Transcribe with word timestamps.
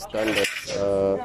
Standard 0.00 0.48
uh, 0.78 1.16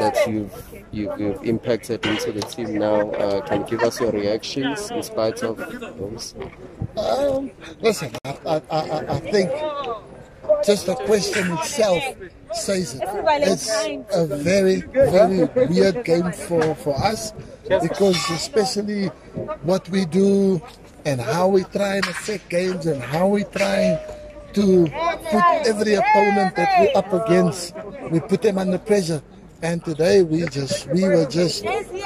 that 0.00 0.24
you've, 0.26 0.84
you've, 0.90 1.20
you've 1.20 1.44
impacted 1.44 2.04
into 2.06 2.32
the 2.32 2.40
team 2.40 2.78
now. 2.78 3.10
Uh, 3.12 3.42
can 3.46 3.60
you 3.60 3.66
give 3.66 3.82
us 3.82 4.00
your 4.00 4.10
reactions 4.10 4.90
in 4.90 5.02
spite 5.02 5.42
of 5.42 5.58
those? 5.58 6.34
Um, 6.96 7.50
listen, 7.80 8.10
I, 8.24 8.38
I, 8.46 8.62
I, 8.70 9.16
I 9.16 9.20
think 9.20 9.50
just 10.64 10.86
the 10.86 10.94
question 10.94 11.52
itself 11.58 12.02
says 12.54 12.94
it. 12.94 13.02
It's 13.04 13.70
a 14.14 14.26
very, 14.26 14.80
very 14.80 15.44
weird 15.66 16.04
game 16.04 16.32
for, 16.32 16.74
for 16.76 16.96
us 16.96 17.32
because 17.68 18.16
especially 18.30 19.08
what 19.62 19.86
we 19.90 20.06
do 20.06 20.62
and 21.04 21.20
how 21.20 21.48
we 21.48 21.64
try 21.64 21.96
and 21.96 22.06
affect 22.06 22.48
games 22.48 22.86
and 22.86 23.02
how 23.02 23.28
we 23.28 23.44
try 23.44 24.00
to 24.54 24.86
put 25.30 25.44
every 25.66 25.94
opponent 25.94 26.56
that 26.56 26.70
we're 26.80 26.98
up 26.98 27.12
against, 27.12 27.74
we 28.10 28.20
put 28.20 28.42
them 28.42 28.58
under 28.58 28.78
pressure. 28.78 29.22
And 29.60 29.84
today 29.84 30.22
we 30.22 30.46
just 30.46 30.86
we 30.94 31.02
were 31.02 31.26
just 31.26 31.64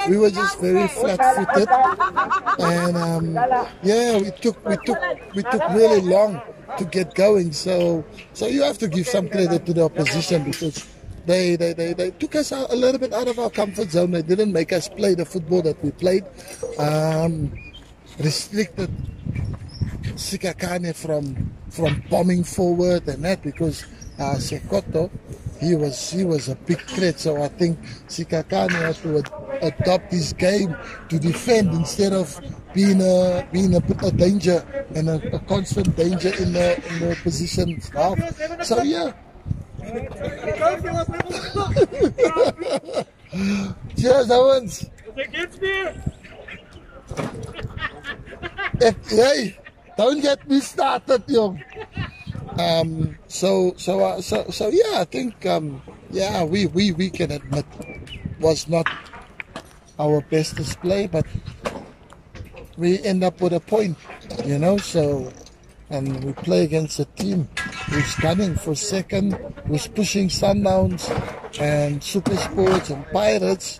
we 0.09 0.17
were 0.17 0.31
just 0.31 0.57
very 0.59 0.87
flat-footed, 0.87 1.69
and 2.57 2.97
um, 2.97 3.37
yeah, 3.83 4.17
we 4.17 4.31
took 4.41 4.57
we 4.65 4.75
took 4.83 4.97
we 5.35 5.43
took 5.43 5.61
really 5.69 6.01
long 6.01 6.41
to 6.79 6.85
get 6.85 7.13
going. 7.13 7.53
So 7.53 8.03
so 8.33 8.47
you 8.47 8.63
have 8.63 8.79
to 8.79 8.87
give 8.87 9.05
some 9.05 9.29
credit 9.29 9.67
to 9.67 9.73
the 9.73 9.83
opposition 9.83 10.45
because 10.45 10.89
they 11.27 11.55
they, 11.55 11.73
they, 11.73 11.93
they 11.93 12.09
took 12.09 12.33
us 12.33 12.51
a 12.51 12.73
little 12.73 12.99
bit 12.99 13.13
out 13.13 13.27
of 13.27 13.37
our 13.37 13.51
comfort 13.51 13.91
zone. 13.91 14.17
They 14.17 14.23
didn't 14.23 14.51
make 14.51 14.73
us 14.73 14.89
play 14.89 15.13
the 15.13 15.25
football 15.25 15.61
that 15.61 15.77
we 15.83 15.91
played. 15.91 16.25
Um, 16.79 17.53
restricted 18.17 18.89
Sikakane 20.15 20.95
from 20.95 21.51
from 21.69 22.03
bombing 22.09 22.43
forward 22.43 23.07
and 23.07 23.23
that 23.23 23.41
because 23.41 23.85
uh, 24.19 24.35
Sekoto 24.35 25.09
he 25.59 25.75
was 25.75 26.11
he 26.11 26.23
was 26.23 26.49
a 26.49 26.55
big 26.55 26.79
threat. 26.81 27.19
So 27.19 27.41
I 27.41 27.47
think 27.47 27.79
Sikakane 28.07 28.71
has 28.71 28.99
to 29.01 29.19
ad- 29.19 29.31
adopt 29.61 30.11
his 30.11 30.33
game 30.33 30.75
to 31.09 31.19
defend 31.19 31.73
instead 31.73 32.13
of 32.13 32.39
being 32.73 33.01
a 33.01 33.47
being 33.51 33.73
a, 33.73 33.81
a 34.05 34.11
danger 34.11 34.63
and 34.95 35.09
a, 35.09 35.35
a, 35.35 35.39
constant 35.39 35.95
danger 35.95 36.33
in 36.35 36.53
the 36.53 36.75
in 36.89 37.09
the 37.09 37.15
position 37.23 37.79
half. 37.93 38.65
So 38.65 38.81
yeah. 38.83 39.13
Cheers, 43.97 44.29
Owens. 44.29 44.85
hey, 49.09 49.57
don't 49.97 50.21
get 50.21 50.47
me 50.49 50.59
started, 50.59 51.23
young. 51.27 51.63
Um, 52.59 53.17
so, 53.27 53.73
so, 53.77 53.99
uh, 54.03 54.21
so, 54.21 54.45
so, 54.49 54.69
yeah, 54.69 55.01
I 55.01 55.05
think, 55.05 55.45
um, 55.45 55.81
yeah, 56.11 56.43
we, 56.43 56.67
we, 56.67 56.91
we 56.91 57.09
can 57.09 57.31
admit 57.31 57.65
was 58.39 58.67
not 58.67 58.87
our 59.99 60.21
best 60.21 60.55
display, 60.55 61.07
but 61.07 61.25
we 62.77 63.01
end 63.03 63.23
up 63.23 63.39
with 63.41 63.53
a 63.53 63.59
point, 63.59 63.97
you 64.45 64.59
know, 64.59 64.77
so, 64.77 65.31
and 65.89 66.23
we 66.23 66.33
play 66.33 66.63
against 66.63 66.99
a 66.99 67.05
team 67.05 67.47
who's 67.89 68.15
gunning 68.15 68.55
for 68.55 68.75
second, 68.75 69.33
who's 69.67 69.87
pushing 69.87 70.27
Sundowns 70.27 71.09
and 71.59 72.03
Super 72.03 72.35
Sports 72.35 72.89
and 72.89 73.05
Pirates 73.11 73.79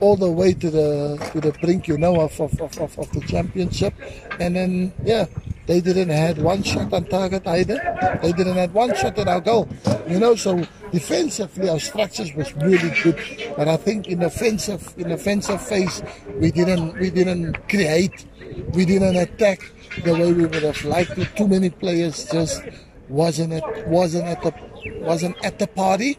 all 0.00 0.16
the 0.16 0.30
way 0.30 0.52
to 0.52 0.70
the 0.70 1.30
to 1.32 1.40
the 1.40 1.52
brink, 1.52 1.88
you 1.88 1.96
know, 1.96 2.20
of 2.20 2.38
of, 2.38 2.60
of, 2.60 2.98
of 2.98 3.10
the 3.12 3.20
championship. 3.22 3.94
And 4.38 4.56
then 4.56 4.92
yeah, 5.02 5.26
they 5.66 5.80
didn't 5.80 6.10
have 6.10 6.38
one 6.38 6.62
shot 6.62 6.92
on 6.92 7.04
target 7.06 7.46
either. 7.46 7.78
They 8.22 8.32
didn't 8.32 8.54
have 8.56 8.72
one 8.72 8.94
shot 8.94 9.18
at 9.18 9.28
our 9.28 9.40
goal. 9.40 9.68
You 10.08 10.20
know, 10.20 10.36
so 10.36 10.62
defensively 10.92 11.68
our 11.68 11.80
structures 11.80 12.32
was 12.34 12.54
really 12.54 12.90
good. 13.02 13.18
But 13.56 13.68
I 13.68 13.76
think 13.76 14.06
in 14.08 14.22
offensive 14.22 14.94
in 14.96 15.10
offensive 15.10 15.60
phase 15.60 16.02
we 16.38 16.50
didn't 16.52 16.98
we 16.98 17.10
didn't 17.10 17.68
create, 17.68 18.26
we 18.74 18.84
didn't 18.84 19.16
attack 19.16 19.60
the 20.04 20.12
way 20.12 20.32
we 20.32 20.46
would 20.46 20.62
have 20.62 20.84
liked 20.84 21.14
to. 21.16 21.24
Too 21.34 21.48
many 21.48 21.70
players 21.70 22.30
just 22.30 22.62
wasn't 23.08 23.54
at 23.54 23.88
wasn't 23.88 24.26
at 24.26 24.42
the 24.42 24.54
wasn't 25.00 25.36
at 25.44 25.58
the 25.58 25.66
party 25.66 26.16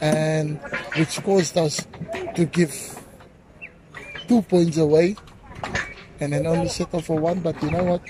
and 0.00 0.58
which 0.96 1.22
caused 1.22 1.56
us 1.58 1.86
to 2.34 2.44
give 2.44 2.74
two 4.28 4.42
points 4.42 4.76
away 4.76 5.16
and 6.20 6.32
then 6.32 6.46
only 6.46 6.68
settle 6.68 7.00
for 7.00 7.18
one. 7.18 7.40
But 7.40 7.60
you 7.62 7.70
know 7.70 7.84
what? 7.84 8.02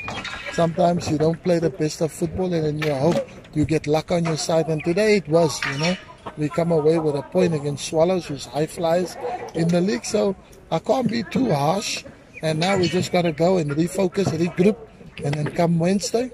Sometimes 0.53 1.11
you 1.11 1.17
don't 1.17 1.43
play 1.43 1.59
the 1.59 1.71
best 1.71 2.03
of 2.03 2.13
football 2.13 2.53
and 2.53 2.65
then 2.65 2.79
you 2.79 2.95
hope 2.95 3.27
you 3.55 3.65
get 3.65 3.87
luck 3.87 4.13
on 4.13 4.25
your 4.25 4.37
side. 4.37 4.69
And 4.69 4.85
today 4.85 5.17
it 5.17 5.29
was, 5.29 5.59
you 5.65 5.79
know. 5.79 5.97
We 6.37 6.49
come 6.49 6.71
away 6.71 6.99
with 6.99 7.17
a 7.17 7.23
point 7.23 7.55
against 7.55 7.89
Swallows, 7.89 8.27
who's 8.27 8.47
high 8.47 8.67
flyers 8.67 9.17
in 9.55 9.69
the 9.69 9.81
league. 9.81 10.05
So 10.05 10.37
I 10.71 10.79
can't 10.79 11.09
be 11.11 11.23
too 11.25 11.51
harsh. 11.51 12.05
And 12.43 12.61
now 12.61 12.77
we 12.77 12.89
just 12.89 13.13
got 13.13 13.23
to 13.23 13.33
go 13.33 13.59
and 13.59 13.71
refocus, 13.71 14.27
regroup, 14.27 14.77
and 15.25 15.35
then 15.35 15.47
come 15.53 15.79
Wednesday, 15.79 16.31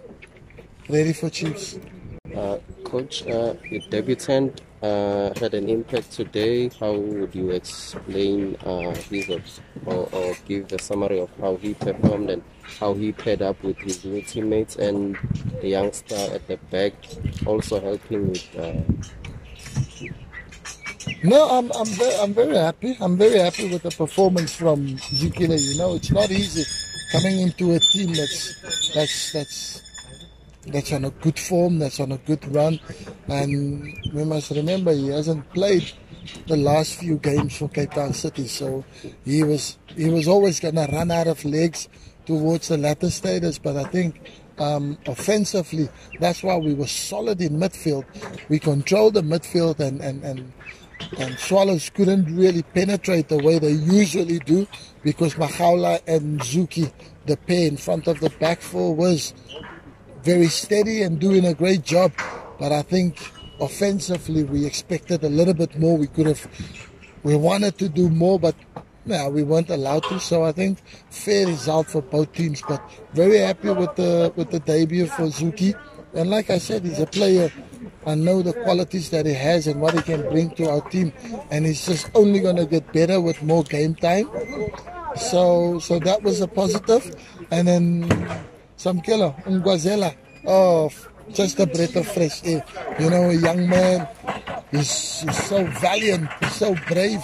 ready 0.89 1.13
for 1.13 1.31
Chiefs. 1.31 1.79
Uh, 2.35 2.59
Coach, 2.85 3.27
uh, 3.27 3.55
your 3.71 3.83
debutant 3.91 4.63
uh, 4.83 5.31
had 5.39 5.55
an 5.55 5.69
impact 5.69 6.13
today. 6.13 6.71
How 6.81 6.93
would 6.93 7.35
you 7.35 7.51
explain 7.51 8.57
uh, 8.65 8.95
his 8.95 9.61
or, 9.89 10.09
or, 10.13 10.37
give 10.47 10.73
a 10.73 10.79
summary 10.79 11.21
of 11.21 11.31
how 11.41 11.57
he 11.57 11.75
performed 11.75 12.31
and 12.31 12.43
how 12.81 12.95
he 12.95 13.13
paired 13.13 13.43
up 13.43 13.63
with 13.63 13.77
his 13.79 14.05
new 14.05 14.23
teammates 14.23 14.77
and 14.77 15.17
the 15.61 15.69
youngster 15.69 16.15
at 16.15 16.47
the 16.47 16.57
back 16.71 16.93
also 17.47 17.81
helping 17.81 18.29
with? 18.29 18.57
Uh... 18.57 18.83
No, 21.23 21.49
I'm 21.49 21.73
I'm 21.73 21.87
very, 21.87 22.15
I'm 22.17 22.35
very 22.35 22.57
happy. 22.57 22.97
I'm 23.01 23.17
very 23.17 23.39
happy 23.39 23.69
with 23.69 23.83
the 23.83 23.91
performance 23.91 24.55
from 24.55 24.87
Zukile. 24.97 25.59
You 25.59 25.79
know, 25.79 25.95
it's 25.95 26.11
not 26.11 26.31
easy 26.31 26.65
coming 27.13 27.41
into 27.41 27.75
a 27.75 27.79
team 27.79 28.13
that's 28.13 28.93
that's 28.95 29.33
that's 29.33 29.83
that's 30.67 30.93
on 30.93 31.05
a 31.07 31.11
good 31.11 31.39
form, 31.39 31.79
that's 31.79 32.01
on 32.01 32.13
a 32.13 32.19
good 32.19 32.45
run. 32.55 32.79
And 33.29 33.97
we 34.13 34.25
must 34.25 34.51
remember 34.51 34.93
he 34.93 35.09
hasn't 35.09 35.49
played 35.53 35.91
the 36.47 36.57
last 36.57 36.95
few 36.97 37.19
games 37.19 37.57
for 37.57 37.69
Cape 37.69 37.93
Town 37.93 38.13
City, 38.13 38.47
so 38.47 38.85
he 39.25 39.43
was 39.43 39.79
he 39.95 40.09
was 40.09 40.29
always 40.29 40.61
gonna 40.61 40.89
run 40.93 41.11
out 41.11 41.27
of 41.27 41.45
legs 41.45 41.89
towards 42.27 42.69
the 42.69 42.79
latter 42.79 43.11
status. 43.11 43.59
But 43.59 43.77
I 43.77 43.85
think 43.85 44.21
um, 44.59 44.99
offensively, 45.07 45.89
that's 46.21 46.43
why 46.43 46.57
we 46.57 46.75
were 46.75 46.87
solid 46.87 47.41
in 47.41 47.59
midfield. 47.59 48.05
We 48.49 48.59
controlled 48.59 49.15
the 49.15 49.23
midfield 49.23 49.81
and 49.81 50.01
and 50.01 50.23
and 50.25 50.53
and 51.19 51.39
Swallows 51.39 51.91
couldn't 51.91 52.35
really 52.35 52.63
penetrate 52.63 53.29
the 53.29 53.39
way 53.39 53.59
they 53.59 53.71
usually 53.71 54.41
do 54.41 54.67
because 55.03 55.35
Mahaula 55.35 56.01
and 56.07 56.41
Zuki, 56.41 56.93
the 57.27 57.37
pair 57.37 57.69
in 57.69 57.77
front 57.77 58.09
of 58.09 58.21
the 58.21 58.31
back 58.31 58.61
four, 58.61 58.95
was 58.95 59.33
very 60.23 60.49
steady 60.49 61.03
and 61.03 61.19
doing 61.19 61.45
a 61.47 61.55
great 61.55 61.85
job. 61.85 62.13
But 62.59 62.73
I 62.73 62.83
think 62.83 63.19
offensively, 63.61 64.45
we 64.45 64.67
expected 64.67 65.25
a 65.25 65.29
little 65.29 65.55
bit 65.55 65.79
more. 65.79 65.97
We 65.97 66.07
could 66.07 66.27
have, 66.27 66.47
we 67.23 67.37
wanted 67.37 67.79
to 67.79 67.89
do 67.89 68.09
more, 68.09 68.39
but 68.39 68.55
no, 69.05 69.29
we 69.31 69.43
weren't 69.43 69.71
allowed 69.71 70.05
to. 70.05 70.21
So 70.21 70.45
I 70.45 70.53
think 70.53 70.79
fair 71.11 71.47
result 71.47 71.89
for 71.89 72.03
both 72.03 72.33
teams. 72.33 72.63
But 72.63 72.83
very 73.15 73.39
happy 73.39 73.71
with 73.71 73.97
the 73.97 74.33
with 74.37 74.51
the 74.51 74.61
debut 74.61 75.07
for 75.07 75.25
Zuki. 75.25 75.75
And 76.15 76.31
like 76.31 76.51
I 76.51 76.59
said, 76.59 76.85
he's 76.85 77.01
a 77.01 77.07
player. 77.07 77.51
I 78.07 78.15
know 78.15 78.43
the 78.43 78.53
qualities 78.53 79.11
that 79.11 79.27
he 79.27 79.35
has 79.35 79.67
and 79.67 79.81
what 79.81 79.95
he 79.95 80.03
can 80.03 80.23
bring 80.31 80.51
to 80.53 80.71
our 80.71 80.81
team, 80.89 81.13
and 81.51 81.67
he's 81.67 81.85
just 81.85 82.11
only 82.15 82.41
going 82.41 82.57
to 82.57 82.65
get 82.65 82.93
better 82.93 83.21
with 83.21 83.43
more 83.43 83.63
game 83.65 83.95
time. 83.95 84.29
So, 85.17 85.79
so 85.79 85.99
that 86.01 86.23
was 86.23 86.41
a 86.41 86.49
positive. 86.49 87.15
And 87.51 87.69
then 87.69 88.45
some 88.77 89.01
killer, 89.01 89.35
Ngwazela. 89.45 90.15
Oh, 90.47 90.91
just 91.33 91.59
a 91.61 91.67
breath 91.67 91.97
of 91.97 92.07
fresh 92.07 92.45
air. 92.45 92.65
You 92.99 93.11
know, 93.11 93.31
a 93.31 93.35
young 93.35 93.69
man. 93.69 94.09
He's, 94.71 95.21
he's 95.23 95.45
so 95.45 95.65
valiant, 95.65 96.29
he's 96.41 96.55
so 96.55 96.75
brave. 96.89 97.23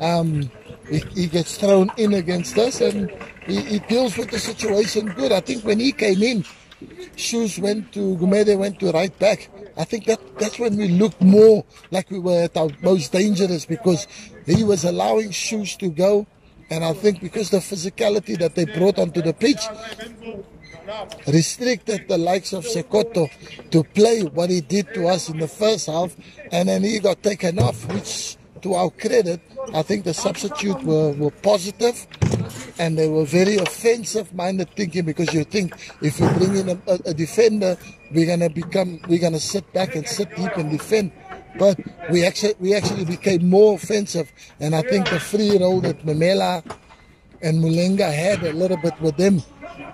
Um, 0.00 0.50
he, 0.88 0.98
he, 1.14 1.26
gets 1.26 1.56
thrown 1.56 1.90
in 1.96 2.12
against 2.14 2.58
us 2.58 2.80
and 2.80 3.10
he, 3.46 3.62
he, 3.62 3.78
deals 3.80 4.16
with 4.16 4.30
the 4.30 4.38
situation 4.38 5.06
good. 5.06 5.32
I 5.32 5.40
think 5.40 5.64
when 5.64 5.78
he 5.78 5.92
came 5.92 6.22
in, 6.22 6.44
Shoes 7.16 7.58
went 7.58 7.92
to 7.92 8.16
Gumede 8.16 8.58
went 8.58 8.80
to 8.80 8.90
right 8.90 9.16
back. 9.18 9.48
I 9.76 9.84
think 9.84 10.06
that 10.06 10.20
that's 10.38 10.58
when 10.58 10.76
we 10.76 10.88
looked 10.88 11.20
more 11.20 11.64
like 11.90 12.10
we 12.10 12.18
were 12.18 12.42
at 12.42 12.56
our 12.56 12.68
most 12.82 13.12
dangerous 13.12 13.64
because 13.64 14.06
he 14.44 14.64
was 14.64 14.84
allowing 14.84 15.30
Shoes 15.30 15.76
to 15.76 15.88
go. 15.88 16.26
And 16.70 16.84
I 16.84 16.94
think 16.94 17.20
because 17.20 17.50
the 17.50 17.58
physicality 17.58 18.38
that 18.38 18.54
they 18.54 18.64
brought 18.64 18.98
onto 18.98 19.22
the 19.22 19.32
pitch, 19.32 19.60
restricted 21.26 22.08
the 22.08 22.18
likes 22.18 22.52
of 22.52 22.64
Sekoto 22.64 23.30
to 23.70 23.84
play 23.84 24.22
what 24.22 24.50
he 24.50 24.60
did 24.60 24.92
to 24.94 25.08
us 25.08 25.28
in 25.28 25.38
the 25.38 25.48
first 25.48 25.86
half, 25.86 26.14
and 26.50 26.68
then 26.68 26.82
he 26.82 26.98
got 26.98 27.22
taken 27.22 27.58
off, 27.58 27.84
which, 27.92 28.36
to 28.62 28.74
our 28.74 28.90
credit, 28.90 29.40
I 29.74 29.82
think 29.82 30.04
the 30.04 30.14
substitute 30.14 30.82
were, 30.82 31.12
were 31.12 31.30
positive 31.30 32.06
and 32.78 32.96
they 32.96 33.08
were 33.08 33.24
very 33.24 33.56
offensive 33.56 34.32
minded 34.34 34.70
thinking 34.74 35.04
because 35.04 35.32
you 35.34 35.44
think 35.44 35.74
if 36.00 36.18
you 36.18 36.28
bring 36.30 36.56
in 36.56 36.68
a, 36.70 36.98
a, 37.06 37.14
defender, 37.14 37.76
we're 38.12 38.26
gonna 38.26 38.50
become, 38.50 39.00
we're 39.08 39.20
gonna 39.20 39.40
sit 39.40 39.70
back 39.72 39.94
and 39.94 40.06
sit 40.06 40.34
deep 40.36 40.56
and 40.56 40.70
defend. 40.70 41.12
but 41.58 41.78
we 42.10 42.24
actually 42.24 42.54
we 42.60 42.74
actually 42.74 43.04
became 43.04 43.48
more 43.48 43.74
offensive. 43.74 44.32
And 44.60 44.74
I 44.74 44.82
think 44.82 45.08
the 45.08 45.20
free 45.20 45.58
role 45.58 45.80
that 45.82 46.04
Memela 46.04 46.64
and 47.42 47.62
Mulenga 47.62 48.12
had 48.12 48.42
a 48.42 48.52
little 48.52 48.76
bit 48.76 48.98
with 49.00 49.16
them 49.16 49.42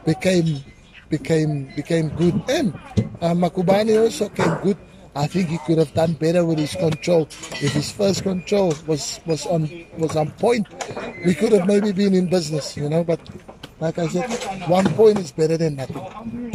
became 0.04 0.62
became 1.08 1.70
became 1.76 2.08
good. 2.16 2.34
And 2.48 2.74
uh, 3.20 3.34
Makubani 3.34 4.00
also 4.00 4.28
came 4.28 4.54
good. 4.62 4.76
I 5.16 5.26
think 5.26 5.48
he 5.48 5.58
could 5.66 5.78
have 5.78 5.92
done 5.94 6.12
better 6.14 6.44
with 6.44 6.58
his 6.58 6.74
control. 6.76 7.26
If 7.58 7.72
his 7.72 7.90
first 7.90 8.22
control 8.22 8.74
was 8.86 9.20
was 9.26 9.46
on 9.46 9.68
was 9.96 10.14
on 10.16 10.30
point, 10.38 10.68
we 11.24 11.34
could 11.34 11.52
have 11.52 11.66
maybe 11.66 11.92
been 11.92 12.14
in 12.14 12.28
business, 12.28 12.76
you 12.76 12.88
know. 12.88 13.02
But 13.02 13.20
like 13.80 13.98
I 13.98 14.06
said, 14.08 14.30
one 14.68 14.86
point 14.94 15.18
is 15.18 15.32
better 15.32 15.56
than 15.56 15.76
nothing. 15.76 16.54